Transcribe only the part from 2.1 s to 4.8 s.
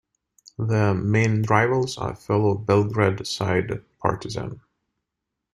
fellow Belgrade side Partizan.